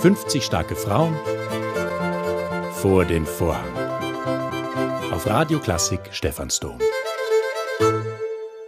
50 0.00 0.44
starke 0.44 0.76
Frauen 0.76 1.12
vor 2.74 3.04
den 3.04 3.26
Vorhang. 3.26 3.72
Auf 5.10 5.26
Radio 5.26 5.58
Klassik 5.58 5.98
Stephansdom. 6.12 6.78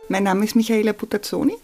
Mein 0.09 0.25
Name 0.25 0.45
ist 0.45 0.57
Michaela 0.57 0.93
Putazzoni. 0.93 1.55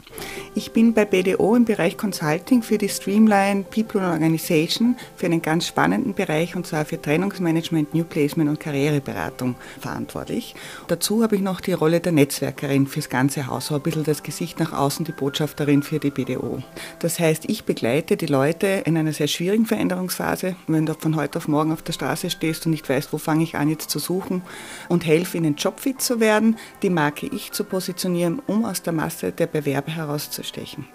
Ich 0.58 0.72
bin 0.72 0.94
bei 0.94 1.04
BDO 1.04 1.54
im 1.54 1.66
Bereich 1.66 1.98
Consulting 1.98 2.62
für 2.62 2.78
die 2.78 2.88
Streamline 2.88 3.64
People 3.64 4.00
and 4.00 4.14
Organization 4.14 4.96
für 5.14 5.26
einen 5.26 5.42
ganz 5.42 5.66
spannenden 5.66 6.14
Bereich 6.14 6.56
und 6.56 6.66
zwar 6.66 6.86
für 6.86 6.98
Trennungsmanagement, 6.98 7.92
New 7.92 8.04
Placement 8.04 8.48
und 8.48 8.58
Karriereberatung 8.58 9.56
verantwortlich. 9.78 10.54
Dazu 10.88 11.22
habe 11.22 11.36
ich 11.36 11.42
noch 11.42 11.60
die 11.60 11.74
Rolle 11.74 12.00
der 12.00 12.12
Netzwerkerin 12.12 12.86
fürs 12.86 13.10
ganze 13.10 13.48
Haus, 13.48 13.66
so 13.66 13.74
ein 13.74 13.82
bisschen 13.82 14.04
das 14.04 14.22
Gesicht 14.22 14.58
nach 14.58 14.72
außen, 14.72 15.04
die 15.04 15.12
Botschafterin 15.12 15.82
für 15.82 15.98
die 15.98 16.10
BDO. 16.10 16.62
Das 17.00 17.20
heißt, 17.20 17.50
ich 17.50 17.64
begleite 17.64 18.16
die 18.16 18.24
Leute 18.24 18.66
in 18.86 18.96
einer 18.96 19.12
sehr 19.12 19.28
schwierigen 19.28 19.66
Veränderungsphase, 19.66 20.56
wenn 20.68 20.86
du 20.86 20.94
von 20.94 21.16
heute 21.16 21.36
auf 21.36 21.48
morgen 21.48 21.70
auf 21.70 21.82
der 21.82 21.92
Straße 21.92 22.30
stehst 22.30 22.64
und 22.64 22.72
nicht 22.72 22.88
weißt, 22.88 23.12
wo 23.12 23.18
fange 23.18 23.44
ich 23.44 23.56
an 23.56 23.68
jetzt 23.68 23.90
zu 23.90 23.98
suchen 23.98 24.40
und 24.88 25.04
helfe 25.04 25.36
ihnen 25.36 25.56
jobfit 25.56 26.00
zu 26.00 26.18
werden, 26.18 26.56
die 26.80 26.88
Marke 26.88 27.26
ich 27.26 27.52
zu 27.52 27.62
positionieren, 27.62 28.40
um 28.46 28.64
aus 28.64 28.80
der 28.80 28.94
Masse 28.94 29.32
der 29.32 29.48
Bewerber 29.48 29.92
herauszustehen 29.92 30.45
herauszustechen. 30.46 30.86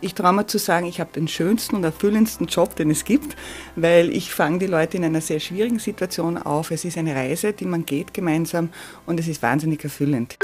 Ich 0.00 0.14
traue 0.14 0.32
mir 0.32 0.46
zu 0.46 0.58
sagen, 0.58 0.86
ich 0.86 1.00
habe 1.00 1.10
den 1.12 1.28
schönsten 1.28 1.76
und 1.76 1.84
erfüllendsten 1.84 2.46
Job, 2.46 2.76
den 2.76 2.90
es 2.90 3.04
gibt, 3.04 3.36
weil 3.76 4.10
ich 4.10 4.32
fange 4.32 4.58
die 4.58 4.66
Leute 4.66 4.96
in 4.96 5.04
einer 5.04 5.20
sehr 5.20 5.40
schwierigen 5.40 5.78
Situation 5.78 6.38
auf. 6.38 6.70
Es 6.70 6.84
ist 6.84 6.98
eine 6.98 7.14
Reise, 7.14 7.52
die 7.52 7.66
man 7.66 7.86
geht 7.86 8.14
gemeinsam 8.14 8.70
und 9.06 9.20
es 9.20 9.28
ist 9.28 9.42
wahnsinnig 9.42 9.82
erfüllend. 9.84 10.36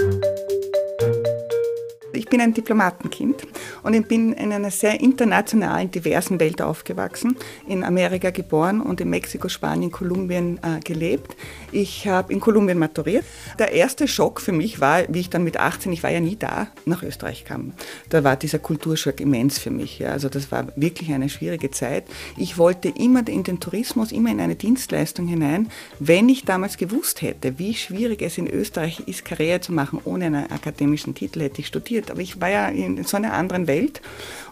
Ich 2.26 2.30
bin 2.30 2.40
ein 2.40 2.52
Diplomatenkind 2.52 3.46
und 3.84 3.94
ich 3.94 4.04
bin 4.04 4.32
in 4.32 4.52
einer 4.52 4.72
sehr 4.72 5.00
internationalen, 5.00 5.92
diversen 5.92 6.40
Welt 6.40 6.60
aufgewachsen, 6.60 7.36
in 7.68 7.84
Amerika 7.84 8.30
geboren 8.30 8.80
und 8.80 9.00
in 9.00 9.10
Mexiko, 9.10 9.48
Spanien, 9.48 9.92
Kolumbien 9.92 10.58
äh, 10.58 10.80
gelebt. 10.80 11.36
Ich 11.70 12.08
habe 12.08 12.32
in 12.32 12.40
Kolumbien 12.40 12.80
maturiert. 12.80 13.24
Der 13.60 13.70
erste 13.70 14.08
Schock 14.08 14.40
für 14.40 14.50
mich 14.50 14.80
war, 14.80 15.04
wie 15.08 15.20
ich 15.20 15.30
dann 15.30 15.44
mit 15.44 15.56
18, 15.56 15.92
ich 15.92 16.02
war 16.02 16.10
ja 16.10 16.18
nie 16.18 16.34
da, 16.34 16.66
nach 16.84 17.04
Österreich 17.04 17.44
kam. 17.44 17.74
Da 18.08 18.24
war 18.24 18.34
dieser 18.34 18.58
Kulturschock 18.58 19.20
immens 19.20 19.60
für 19.60 19.70
mich. 19.70 20.00
Ja. 20.00 20.10
Also 20.10 20.28
das 20.28 20.50
war 20.50 20.66
wirklich 20.74 21.12
eine 21.12 21.28
schwierige 21.28 21.70
Zeit. 21.70 22.06
Ich 22.36 22.58
wollte 22.58 22.88
immer 22.88 23.24
in 23.28 23.44
den 23.44 23.60
Tourismus, 23.60 24.10
immer 24.10 24.32
in 24.32 24.40
eine 24.40 24.56
Dienstleistung 24.56 25.28
hinein. 25.28 25.70
Wenn 26.00 26.28
ich 26.28 26.44
damals 26.44 26.76
gewusst 26.76 27.22
hätte, 27.22 27.60
wie 27.60 27.74
schwierig 27.74 28.20
es 28.20 28.36
in 28.36 28.48
Österreich 28.48 29.04
ist, 29.06 29.24
Karriere 29.24 29.60
zu 29.60 29.72
machen 29.72 30.00
ohne 30.04 30.24
einen 30.24 30.50
akademischen 30.50 31.14
Titel, 31.14 31.42
hätte 31.42 31.60
ich 31.60 31.68
studiert. 31.68 32.15
Ich 32.18 32.40
war 32.40 32.50
ja 32.50 32.68
in 32.68 33.04
so 33.04 33.16
einer 33.16 33.32
anderen 33.32 33.66
Welt 33.66 34.00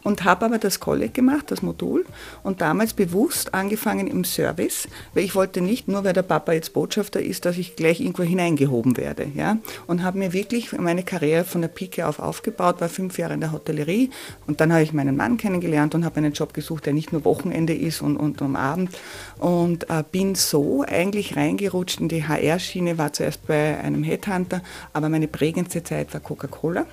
und 0.04 0.22
habe 0.22 0.44
aber 0.44 0.58
das 0.58 0.78
College 0.78 1.10
gemacht, 1.10 1.50
das 1.50 1.62
Modul 1.62 2.04
und 2.44 2.60
damals 2.60 2.92
bewusst 2.92 3.54
angefangen 3.54 4.06
im 4.06 4.24
Service, 4.24 4.86
weil 5.14 5.24
ich 5.24 5.34
wollte 5.34 5.60
nicht 5.60 5.88
nur, 5.88 6.04
weil 6.04 6.12
der 6.12 6.22
Papa 6.22 6.52
jetzt 6.52 6.74
Botschafter 6.74 7.20
ist, 7.20 7.44
dass 7.46 7.58
ich 7.58 7.74
gleich 7.74 8.00
irgendwo 8.00 8.22
hineingehoben 8.22 8.96
werde. 8.96 9.26
Ja? 9.34 9.56
Und 9.86 10.02
habe 10.02 10.18
mir 10.18 10.32
wirklich 10.32 10.72
meine 10.72 11.02
Karriere 11.02 11.44
von 11.44 11.62
der 11.62 11.68
Pike 11.68 12.06
auf 12.06 12.20
aufgebaut, 12.20 12.80
war 12.80 12.88
fünf 12.88 13.18
Jahre 13.18 13.34
in 13.34 13.40
der 13.40 13.52
Hotellerie 13.52 14.10
und 14.46 14.60
dann 14.60 14.72
habe 14.72 14.82
ich 14.82 14.92
meinen 14.92 15.16
Mann 15.16 15.38
kennengelernt 15.38 15.94
und 15.94 16.04
habe 16.04 16.18
einen 16.18 16.32
Job 16.32 16.52
gesucht, 16.54 16.86
der 16.86 16.92
nicht 16.92 17.12
nur 17.12 17.24
Wochenende 17.24 17.74
ist 17.74 18.02
und, 18.02 18.16
und 18.16 18.40
am 18.42 18.56
Abend 18.56 18.90
und 19.38 19.88
äh, 19.90 20.04
bin 20.10 20.34
so 20.34 20.84
eigentlich 20.86 21.36
reingerutscht 21.36 22.00
in 22.00 22.08
die 22.08 22.26
HR-Schiene, 22.26 22.98
war 22.98 23.12
zuerst 23.12 23.46
bei 23.46 23.78
einem 23.78 24.02
Headhunter, 24.02 24.62
aber 24.92 25.08
meine 25.08 25.28
prägendste 25.28 25.82
Zeit 25.82 26.12
war 26.12 26.20
Coca-Cola. 26.20 26.86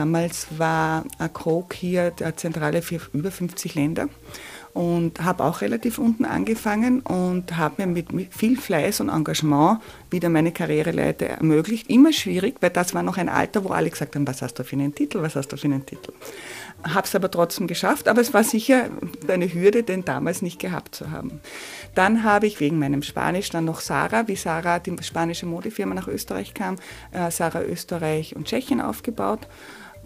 Damals 0.00 0.46
war 0.56 1.04
Coke 1.34 1.76
hier 1.76 2.10
der 2.10 2.34
Zentrale 2.34 2.80
für 2.80 3.02
über 3.12 3.30
50 3.30 3.74
Länder 3.74 4.08
und 4.72 5.22
habe 5.22 5.44
auch 5.44 5.60
relativ 5.60 5.98
unten 5.98 6.24
angefangen 6.24 7.00
und 7.00 7.56
habe 7.58 7.86
mir 7.86 8.04
mit 8.10 8.32
viel 8.32 8.56
Fleiß 8.56 9.00
und 9.00 9.10
Engagement 9.10 9.80
wieder 10.10 10.30
meine 10.30 10.52
Karriereleiter 10.52 11.26
ermöglicht. 11.26 11.90
Immer 11.90 12.14
schwierig, 12.14 12.56
weil 12.60 12.70
das 12.70 12.94
war 12.94 13.02
noch 13.02 13.18
ein 13.18 13.28
Alter, 13.28 13.62
wo 13.64 13.70
alle 13.70 13.90
gesagt 13.90 14.14
haben, 14.16 14.26
was 14.26 14.40
hast 14.40 14.58
du 14.58 14.64
für 14.64 14.76
einen 14.76 14.94
Titel, 14.94 15.20
was 15.20 15.36
hast 15.36 15.48
du 15.48 15.58
für 15.58 15.66
einen 15.66 15.84
Titel. 15.84 16.12
Habe 16.82 17.06
es 17.06 17.14
aber 17.14 17.30
trotzdem 17.30 17.66
geschafft, 17.66 18.08
aber 18.08 18.22
es 18.22 18.32
war 18.32 18.42
sicher 18.42 18.88
eine 19.28 19.52
Hürde, 19.52 19.82
den 19.82 20.06
damals 20.06 20.40
nicht 20.40 20.58
gehabt 20.58 20.94
zu 20.94 21.10
haben. 21.10 21.40
Dann 21.94 22.24
habe 22.24 22.46
ich 22.46 22.58
wegen 22.60 22.78
meinem 22.78 23.02
Spanisch 23.02 23.50
dann 23.50 23.66
noch 23.66 23.80
Sarah, 23.80 24.28
wie 24.28 24.36
Sarah, 24.36 24.78
die 24.78 24.96
spanische 25.02 25.44
Modefirma 25.44 25.94
nach 25.94 26.08
Österreich 26.08 26.54
kam, 26.54 26.76
äh, 27.12 27.30
Sarah 27.30 27.62
Österreich 27.62 28.34
und 28.34 28.46
Tschechien 28.46 28.80
aufgebaut 28.80 29.46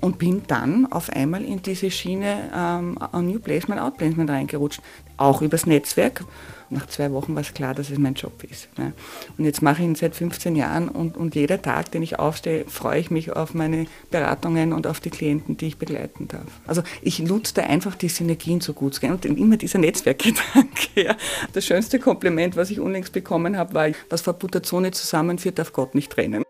und 0.01 0.19
bin 0.19 0.43
dann 0.47 0.87
auf 0.91 1.11
einmal 1.11 1.45
in 1.45 1.63
diese 1.63 1.91
Schiene 1.91 2.51
ähm, 2.55 2.99
New 3.13 3.39
Placement, 3.39 3.81
Outplacement 3.81 4.29
reingerutscht, 4.31 4.81
auch 5.17 5.43
übers 5.43 5.67
Netzwerk. 5.67 6.25
Nach 6.71 6.87
zwei 6.87 7.13
Wochen 7.13 7.35
war 7.35 7.43
es 7.43 7.55
klar, 7.55 7.75
dass 7.75 7.91
es 7.91 7.99
mein 7.99 8.15
Job 8.15 8.43
ist. 8.43 8.69
Ne? 8.79 8.95
Und 9.39 9.45
jetzt 9.45 9.63
mache 9.63 9.83
ich 9.83 9.89
ihn 9.89 9.95
seit 9.95 10.17
15 10.17 10.57
Jahren 10.57 10.89
und, 10.89 11.17
und 11.17 11.35
jeder 11.35 11.61
Tag, 11.61 11.93
den 11.93 12.03
ich 12.03 12.19
aufstehe, 12.19 12.65
freue 12.67 12.99
ich 12.99 13.11
mich 13.11 13.33
auf 13.33 13.55
meine 13.55 13.87
Beratungen 14.11 14.73
und 14.73 14.87
auf 14.87 14.99
die 14.99 15.11
Klienten, 15.11 15.57
die 15.57 15.67
ich 15.69 15.79
begleiten 15.79 16.27
darf. 16.27 16.47
Also 16.67 16.83
ich 17.03 17.21
nutze 17.21 17.55
da 17.55 17.63
einfach 17.63 17.95
die 17.95 18.09
Synergien 18.09 18.61
so 18.61 18.73
gut. 18.73 19.01
Und 19.05 19.25
immer 19.25 19.57
dieser 19.57 19.79
Netzwerkgedanke. 19.79 20.65
Ja. 20.95 21.17
Das 21.53 21.67
schönste 21.67 21.99
Kompliment, 21.99 22.57
was 22.57 22.71
ich 22.71 22.79
unlängst 22.79 23.13
bekommen 23.13 23.57
habe, 23.57 23.75
war, 23.75 23.89
was 24.11 24.21
Frau 24.21 24.33
Butazzone 24.33 24.93
zusammenführt, 24.93 25.59
darf 25.59 25.73
Gott 25.73 25.95
nicht 25.95 26.13
trennen. 26.13 26.44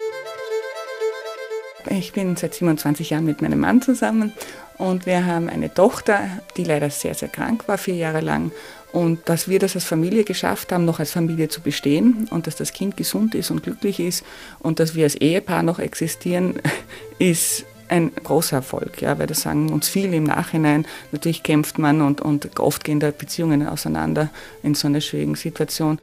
Ich 1.91 2.13
bin 2.13 2.37
seit 2.37 2.55
27 2.55 3.11
Jahren 3.11 3.25
mit 3.25 3.43
meinem 3.43 3.61
Mann 3.61 3.83
zusammen 3.83 4.33
und 4.79 5.07
wir 5.07 5.27
haben 5.27 5.49
eine 5.49 5.73
Tochter, 5.73 6.21
die 6.57 6.65
leider 6.65 6.91
sehr, 6.91 7.15
sehr 7.15 7.29
krank 7.29 7.69
war, 7.69 7.79
vier 7.79 7.95
Jahre 7.95 8.21
lang. 8.21 8.53
Und 8.93 9.29
dass 9.29 9.49
wir 9.49 9.59
das 9.59 9.75
als 9.75 9.85
Familie 9.85 10.25
geschafft 10.25 10.73
haben, 10.73 10.85
noch 10.85 11.01
als 11.01 11.13
Familie 11.13 11.49
zu 11.49 11.61
bestehen 11.61 12.29
und 12.31 12.47
dass 12.47 12.57
das 12.57 12.73
Kind 12.73 12.97
gesund 12.97 13.35
ist 13.35 13.51
und 13.51 13.63
glücklich 13.63 13.99
ist 14.01 14.25
und 14.61 14.79
dass 14.79 14.95
wir 14.95 15.05
als 15.05 15.17
Ehepaar 15.17 15.63
noch 15.63 15.79
existieren, 15.79 16.61
ist 17.19 17.65
ein 17.89 18.13
großer 18.15 18.57
Erfolg, 18.57 19.03
ja, 19.03 19.19
weil 19.19 19.27
das 19.27 19.43
sagen 19.43 19.71
uns 19.71 19.89
viele 19.89 20.17
im 20.17 20.25
Nachhinein. 20.25 20.87
Natürlich 21.13 21.43
kämpft 21.43 21.79
man 21.79 22.01
und, 22.01 22.21
und 22.21 22.59
oft 22.59 22.83
gehen 22.83 23.01
da 23.01 23.11
Beziehungen 23.11 23.67
auseinander 23.67 24.31
in 24.63 24.75
so 24.75 24.89
einer 24.89 25.01
schwierigen 25.01 25.35
Situation. 25.35 25.99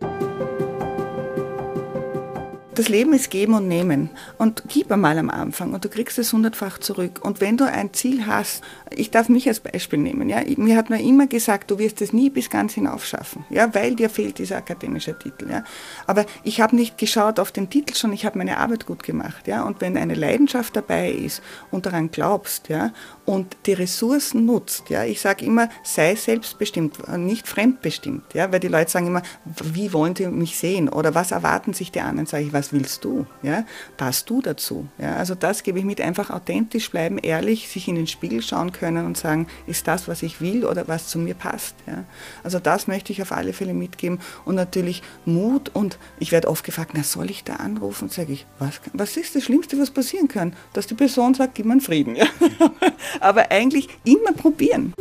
Das 2.73 2.87
Leben 2.87 3.13
ist 3.13 3.29
geben 3.29 3.53
und 3.53 3.67
nehmen. 3.67 4.09
Und 4.37 4.63
gib 4.67 4.91
einmal 4.91 5.17
am 5.17 5.29
Anfang 5.29 5.73
und 5.73 5.83
du 5.83 5.89
kriegst 5.89 6.17
es 6.17 6.31
hundertfach 6.31 6.79
zurück. 6.79 7.19
Und 7.21 7.41
wenn 7.41 7.57
du 7.57 7.65
ein 7.65 7.93
Ziel 7.93 8.25
hast, 8.25 8.63
ich 8.95 9.11
darf 9.11 9.29
mich 9.29 9.47
als 9.47 9.59
Beispiel 9.59 9.99
nehmen, 9.99 10.29
ja, 10.29 10.41
mir 10.57 10.75
hat 10.77 10.89
man 10.89 10.99
immer 10.99 11.27
gesagt, 11.27 11.71
du 11.71 11.79
wirst 11.79 12.01
es 12.01 12.13
nie 12.13 12.29
bis 12.29 12.49
ganz 12.49 12.73
hinauf 12.73 13.05
schaffen, 13.05 13.45
ja, 13.49 13.73
weil 13.73 13.95
dir 13.95 14.09
fehlt 14.09 14.37
dieser 14.37 14.57
akademische 14.57 15.17
Titel, 15.17 15.49
ja. 15.49 15.63
Aber 16.07 16.25
ich 16.43 16.61
habe 16.61 16.75
nicht 16.75 16.97
geschaut 16.97 17.39
auf 17.39 17.51
den 17.51 17.69
Titel 17.69 17.95
schon, 17.95 18.11
ich 18.13 18.25
habe 18.25 18.37
meine 18.37 18.57
Arbeit 18.57 18.85
gut 18.85 19.03
gemacht, 19.03 19.47
ja. 19.47 19.63
Und 19.63 19.81
wenn 19.81 19.97
eine 19.97 20.15
Leidenschaft 20.15 20.75
dabei 20.75 21.11
ist 21.11 21.41
und 21.71 21.85
daran 21.85 22.11
glaubst, 22.11 22.69
ja, 22.69 22.91
und 23.25 23.55
die 23.65 23.73
Ressourcen 23.73 24.45
nutzt, 24.45 24.89
ja, 24.89 25.05
ich 25.05 25.21
sage 25.21 25.45
immer, 25.45 25.69
sei 25.83 26.15
selbstbestimmt, 26.15 27.17
nicht 27.17 27.47
fremdbestimmt, 27.47 28.33
ja, 28.33 28.51
weil 28.51 28.59
die 28.59 28.67
Leute 28.67 28.91
sagen 28.91 29.07
immer, 29.07 29.23
wie 29.45 29.93
wollen 29.93 30.15
sie 30.15 30.27
mich 30.27 30.57
sehen 30.57 30.89
oder 30.89 31.15
was 31.15 31.31
erwarten 31.31 31.73
sich 31.73 31.91
die 31.91 32.01
anderen, 32.01 32.27
sage 32.27 32.43
ich, 32.43 32.53
was 32.53 32.60
willst 32.71 33.03
du? 33.03 33.25
Ja? 33.41 33.65
Passt 33.97 34.29
du 34.29 34.41
dazu? 34.41 34.87
Ja? 34.97 35.15
Also 35.15 35.35
das 35.35 35.63
gebe 35.63 35.79
ich 35.79 35.85
mit, 35.85 35.99
einfach 35.99 36.29
authentisch 36.29 36.91
bleiben, 36.91 37.17
ehrlich, 37.17 37.67
sich 37.67 37.87
in 37.87 37.95
den 37.95 38.07
Spiegel 38.07 38.41
schauen 38.41 38.71
können 38.71 39.05
und 39.05 39.17
sagen, 39.17 39.47
ist 39.67 39.87
das, 39.87 40.07
was 40.07 40.23
ich 40.23 40.41
will 40.41 40.65
oder 40.65 40.87
was 40.87 41.07
zu 41.07 41.19
mir 41.19 41.33
passt? 41.33 41.75
Ja? 41.87 42.05
Also 42.43 42.59
das 42.59 42.87
möchte 42.87 43.11
ich 43.11 43.21
auf 43.21 43.31
alle 43.31 43.53
Fälle 43.53 43.73
mitgeben 43.73 44.19
und 44.45 44.55
natürlich 44.55 45.01
Mut 45.25 45.69
und 45.73 45.97
ich 46.19 46.31
werde 46.31 46.47
oft 46.47 46.63
gefragt, 46.63 46.91
na 46.93 47.03
soll 47.03 47.29
ich 47.31 47.43
da 47.43 47.55
anrufen? 47.55 48.09
Sage 48.09 48.33
ich, 48.33 48.45
was, 48.59 48.79
was 48.93 49.17
ist 49.17 49.35
das 49.35 49.43
Schlimmste, 49.43 49.79
was 49.79 49.91
passieren 49.91 50.27
kann? 50.27 50.53
Dass 50.73 50.87
die 50.87 50.95
Person 50.95 51.33
sagt, 51.33 51.55
gib 51.55 51.65
mir 51.65 51.73
einen 51.73 51.81
Frieden. 51.81 52.15
Ja? 52.15 52.25
Aber 53.19 53.51
eigentlich 53.51 53.89
immer 54.03 54.33
probieren. 54.33 54.93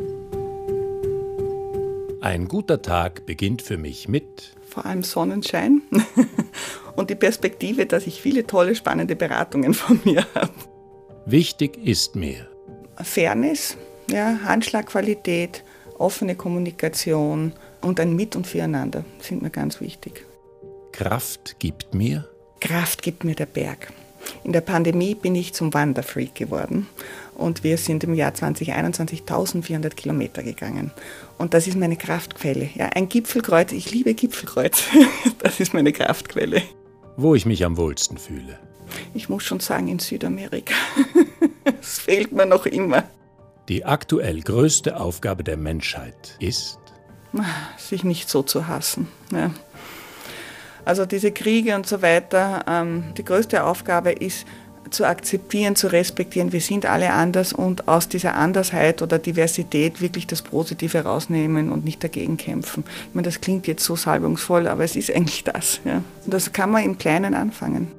Ein 2.23 2.49
guter 2.49 2.83
Tag 2.83 3.25
beginnt 3.27 3.63
für 3.63 3.79
mich 3.79 4.09
mit 4.09 4.55
vor 4.71 4.87
allem 4.87 5.03
Sonnenschein 5.03 5.83
und 6.97 7.11
die 7.11 7.15
Perspektive, 7.15 7.87
dass 7.87 8.07
ich 8.07 8.21
viele 8.21 8.47
tolle, 8.47 8.75
spannende 8.75 9.17
Beratungen 9.17 9.75
von 9.75 10.01
mir 10.05 10.27
habe. 10.35 10.53
Wichtig 11.27 11.77
ist 11.85 12.17
mir 12.17 12.49
Fairness, 13.03 13.77
ja, 14.11 14.39
Handschlagqualität, 14.45 15.65
offene 15.99 16.35
Kommunikation 16.35 17.53
und 17.81 18.01
ein 18.01 18.15
Mit- 18.15 18.37
und 18.37 18.47
Füreinander 18.47 19.05
sind 19.21 19.43
mir 19.43 19.51
ganz 19.51 19.81
wichtig. 19.81 20.27
Kraft 20.93 21.57
gibt 21.59 21.95
mir? 21.95 22.29
Kraft 22.61 23.03
gibt 23.03 23.25
mir 23.25 23.35
der 23.35 23.47
Berg. 23.47 23.93
In 24.45 24.53
der 24.53 24.61
Pandemie 24.61 25.15
bin 25.15 25.35
ich 25.35 25.55
zum 25.55 25.73
Wanderfreak 25.73 26.35
geworden 26.35 26.87
und 27.35 27.65
wir 27.65 27.79
sind 27.79 28.05
im 28.05 28.15
Jahr 28.15 28.35
2021 28.35 29.21
1400 29.21 29.97
Kilometer 29.97 30.43
gegangen. 30.43 30.91
Und 31.39 31.55
das 31.55 31.67
ist 31.67 31.77
meine 31.77 31.97
Kraftquelle. 31.97 32.69
Ja, 32.75 32.87
ein 32.95 33.09
Gipfelkreuz, 33.09 33.73
ich 33.73 33.91
liebe 33.91 34.15
Gipfelkreuz. 34.15 34.85
Das 35.39 35.59
ist 35.59 35.73
meine 35.73 35.93
Kraftquelle. 35.93 36.63
Wo 37.17 37.35
ich 37.35 37.47
mich 37.47 37.65
am 37.65 37.77
wohlsten 37.77 38.19
fühle. 38.19 38.59
Ich 39.15 39.29
muss 39.29 39.45
schon 39.45 39.61
sagen, 39.61 39.89
in 39.89 39.99
Südamerika. 39.99 40.75
Es 41.81 41.99
fehlt 41.99 42.33
mir 42.33 42.47
noch 42.47 42.67
immer. 42.67 43.05
Die 43.69 43.85
aktuell 43.85 44.41
größte 44.41 44.99
Aufgabe 44.99 45.45
der 45.45 45.57
Menschheit 45.57 46.37
ist? 46.41 46.79
sich 47.77 48.03
nicht 48.03 48.29
so 48.29 48.43
zu 48.43 48.67
hassen. 48.67 49.09
Ja. 49.33 49.51
Also 50.85 51.07
diese 51.07 51.31
Kriege 51.31 51.77
und 51.77 51.87
so 51.87 52.03
weiter, 52.03 52.65
ähm, 52.69 53.15
die 53.17 53.25
größte 53.25 53.65
Aufgabe 53.65 54.13
ist, 54.13 54.47
zu 54.89 55.05
akzeptieren, 55.05 55.77
zu 55.77 55.89
respektieren, 55.93 56.53
wir 56.53 56.61
sind 56.61 56.87
alle 56.87 57.13
anders 57.13 57.53
und 57.53 57.87
aus 57.89 58.09
dieser 58.09 58.35
Andersheit 58.35 59.03
oder 59.03 59.19
Diversität 59.19 60.01
wirklich 60.01 60.27
das 60.27 60.43
Positive 60.43 61.01
rausnehmen 61.05 61.71
und 61.71 61.85
nicht 61.85 62.03
dagegen 62.03 62.37
kämpfen. 62.37 62.85
Ich 63.09 63.15
meine, 63.15 63.27
das 63.27 63.41
klingt 63.41 63.67
jetzt 63.67 63.85
so 63.85 63.97
salbungsvoll, 63.97 64.67
aber 64.67 64.85
es 64.85 64.97
ist 64.97 65.15
eigentlich 65.15 65.45
das. 65.45 65.81
Ja. 65.85 66.03
Und 66.25 66.35
das 66.35 66.53
kann 66.53 66.71
man 66.71 66.85
im 66.85 66.99
Kleinen 66.99 67.35
anfangen. 67.35 67.93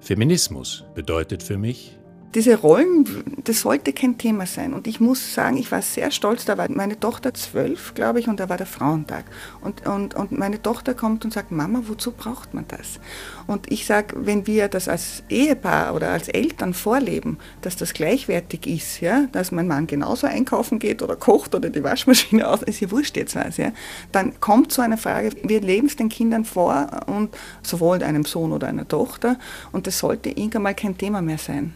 Feminismus 0.00 0.84
bedeutet 0.94 1.42
für 1.42 1.58
mich, 1.58 1.96
diese 2.34 2.56
Rollen, 2.56 3.06
das 3.44 3.60
sollte 3.60 3.92
kein 3.92 4.18
Thema 4.18 4.44
sein. 4.46 4.74
Und 4.74 4.86
ich 4.86 5.00
muss 5.00 5.34
sagen, 5.34 5.56
ich 5.56 5.72
war 5.72 5.80
sehr 5.80 6.10
stolz, 6.10 6.44
da 6.44 6.58
war 6.58 6.70
meine 6.70 7.00
Tochter 7.00 7.32
zwölf, 7.32 7.94
glaube 7.94 8.20
ich, 8.20 8.28
und 8.28 8.38
da 8.38 8.48
war 8.48 8.58
der 8.58 8.66
Frauentag. 8.66 9.24
Und, 9.62 9.86
und, 9.86 10.14
und 10.14 10.32
meine 10.32 10.60
Tochter 10.60 10.94
kommt 10.94 11.24
und 11.24 11.32
sagt, 11.32 11.50
Mama, 11.52 11.82
wozu 11.86 12.12
braucht 12.12 12.52
man 12.52 12.66
das? 12.68 13.00
Und 13.46 13.72
ich 13.72 13.86
sage, 13.86 14.14
wenn 14.18 14.46
wir 14.46 14.68
das 14.68 14.88
als 14.88 15.22
Ehepaar 15.30 15.94
oder 15.94 16.10
als 16.10 16.28
Eltern 16.28 16.74
vorleben, 16.74 17.38
dass 17.62 17.76
das 17.76 17.94
gleichwertig 17.94 18.66
ist, 18.66 19.00
ja, 19.00 19.26
dass 19.32 19.50
mein 19.50 19.66
Mann 19.66 19.86
genauso 19.86 20.26
einkaufen 20.26 20.78
geht 20.78 21.02
oder 21.02 21.16
kocht 21.16 21.54
oder 21.54 21.70
die 21.70 21.82
Waschmaschine 21.82 22.46
aus, 22.46 22.62
ist 22.62 22.80
ja 22.80 22.90
wurscht 22.90 23.16
jetzt 23.16 23.36
was, 23.36 23.56
ja, 23.56 23.72
dann 24.12 24.38
kommt 24.40 24.72
so 24.72 24.82
eine 24.82 24.98
Frage, 24.98 25.30
wir 25.42 25.60
leben 25.60 25.86
es 25.86 25.96
den 25.96 26.08
Kindern 26.08 26.44
vor 26.44 26.88
und 27.06 27.30
sowohl 27.62 28.02
einem 28.02 28.24
Sohn 28.24 28.52
oder 28.52 28.68
einer 28.68 28.86
Tochter 28.86 29.38
und 29.72 29.86
das 29.86 29.98
sollte 29.98 30.28
irgendwann 30.28 30.62
mal 30.62 30.74
kein 30.74 30.96
Thema 30.96 31.22
mehr 31.22 31.38
sein. 31.38 31.72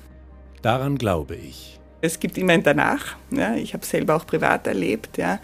Daran 0.62 0.96
glaube 0.96 1.34
ich. 1.34 1.80
Es 2.00 2.18
gibt 2.18 2.38
immer 2.38 2.52
ein 2.52 2.62
Danach. 2.62 3.16
Ja, 3.30 3.54
ich 3.54 3.74
habe 3.74 3.82
es 3.82 3.90
selber 3.90 4.16
auch 4.16 4.26
privat 4.26 4.66
erlebt. 4.66 5.18
Ja. 5.18 5.40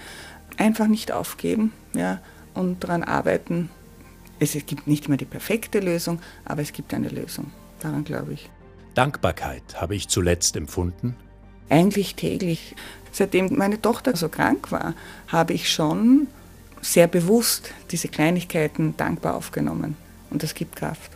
Einfach 0.56 0.86
nicht 0.86 1.12
aufgeben 1.12 1.72
ja, 1.94 2.20
und 2.54 2.82
daran 2.82 3.04
arbeiten. 3.04 3.70
Es 4.40 4.54
gibt 4.66 4.86
nicht 4.86 5.06
immer 5.06 5.16
die 5.16 5.24
perfekte 5.24 5.80
Lösung, 5.80 6.20
aber 6.44 6.62
es 6.62 6.72
gibt 6.72 6.94
eine 6.94 7.08
Lösung. 7.08 7.50
Daran 7.80 8.04
glaube 8.04 8.32
ich. 8.32 8.48
Dankbarkeit 8.94 9.80
habe 9.80 9.94
ich 9.94 10.08
zuletzt 10.08 10.56
empfunden? 10.56 11.16
Eigentlich 11.68 12.14
täglich. 12.14 12.74
Seitdem 13.12 13.56
meine 13.56 13.80
Tochter 13.80 14.16
so 14.16 14.28
krank 14.28 14.72
war, 14.72 14.94
habe 15.28 15.52
ich 15.52 15.70
schon 15.70 16.28
sehr 16.80 17.08
bewusst 17.08 17.72
diese 17.90 18.08
Kleinigkeiten 18.08 18.96
dankbar 18.96 19.34
aufgenommen. 19.34 19.96
Und 20.30 20.42
das 20.42 20.54
gibt 20.54 20.76
Kraft. 20.76 21.12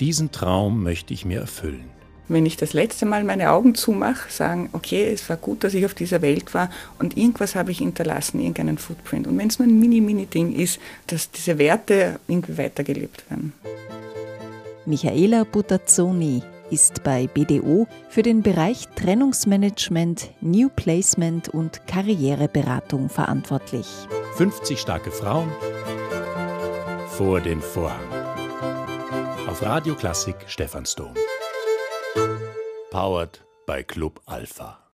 Diesen 0.00 0.30
Traum 0.30 0.82
möchte 0.82 1.14
ich 1.14 1.24
mir 1.24 1.40
erfüllen 1.40 1.97
wenn 2.28 2.46
ich 2.46 2.56
das 2.56 2.72
letzte 2.72 3.06
Mal 3.06 3.24
meine 3.24 3.50
Augen 3.50 3.74
zumache, 3.74 4.30
sagen, 4.30 4.68
okay, 4.72 5.10
es 5.12 5.28
war 5.28 5.36
gut, 5.36 5.64
dass 5.64 5.74
ich 5.74 5.84
auf 5.84 5.94
dieser 5.94 6.22
Welt 6.22 6.54
war 6.54 6.70
und 6.98 7.16
irgendwas 7.16 7.54
habe 7.54 7.70
ich 7.70 7.78
hinterlassen, 7.78 8.40
irgendeinen 8.40 8.78
Footprint. 8.78 9.26
Und 9.26 9.38
wenn 9.38 9.48
es 9.48 9.58
nur 9.58 9.68
ein 9.68 9.78
Mini-Mini-Ding 9.78 10.54
ist, 10.54 10.78
dass 11.06 11.30
diese 11.30 11.58
Werte 11.58 12.20
irgendwie 12.28 12.58
weitergelebt 12.58 13.28
werden. 13.30 13.52
Michaela 14.84 15.44
Butazzoni 15.44 16.42
ist 16.70 17.02
bei 17.02 17.26
BDO 17.26 17.86
für 18.08 18.22
den 18.22 18.42
Bereich 18.42 18.88
Trennungsmanagement, 18.96 20.30
New 20.40 20.68
Placement 20.68 21.48
und 21.48 21.86
Karriereberatung 21.86 23.08
verantwortlich. 23.08 23.86
50 24.36 24.78
starke 24.78 25.10
Frauen 25.10 25.50
vor 27.08 27.40
den 27.40 27.60
Vorhang. 27.60 27.98
Auf 29.48 29.62
Radio 29.62 29.94
Klassik 29.94 30.36
Stephansdom. 30.46 31.14
Powered 32.90 33.38
by 33.66 33.82
Club 33.82 34.18
Alpha. 34.26 34.87